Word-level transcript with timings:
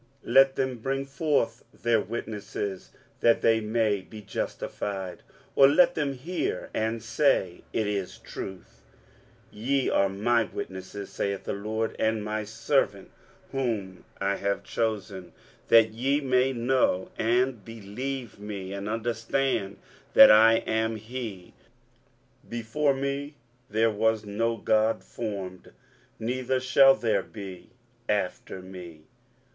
let 0.25 0.55
them 0.55 0.79
bring 0.79 1.05
forth 1.05 1.63
their 1.71 2.01
witnesses, 2.01 2.89
that 3.19 3.41
they 3.43 3.59
may 3.61 4.01
be 4.01 4.19
justified: 4.19 5.21
or 5.55 5.67
let 5.67 5.93
them 5.93 6.13
hear, 6.13 6.71
and 6.73 7.03
say, 7.03 7.61
It 7.71 7.85
is 7.85 8.17
truth. 8.17 8.81
23:043:010 9.53 9.67
Ye 9.67 9.89
are 9.91 10.09
my 10.09 10.43
witnesses, 10.45 11.11
saith 11.11 11.43
the 11.43 11.53
LORD, 11.53 11.95
and 11.99 12.23
my 12.23 12.43
servant 12.43 13.11
whom 13.51 14.03
I 14.19 14.37
have 14.37 14.63
chosen: 14.63 15.33
that 15.67 15.91
ye 15.91 16.19
may 16.19 16.51
know 16.51 17.11
and 17.19 17.63
believe 17.63 18.39
me, 18.39 18.73
and 18.73 18.89
understand 18.89 19.77
that 20.15 20.31
I 20.31 20.53
am 20.65 20.95
he: 20.95 21.53
before 22.49 22.95
me 22.95 23.35
there 23.69 23.91
was 23.91 24.25
no 24.25 24.57
God 24.57 25.03
formed, 25.03 25.71
neither 26.17 26.59
shall 26.59 26.95
there 26.95 27.21
be 27.21 27.69
after 28.09 28.63
me. 28.63 29.03